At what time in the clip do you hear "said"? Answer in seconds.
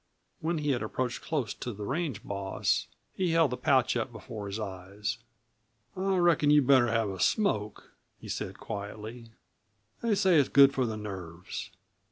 8.27-8.57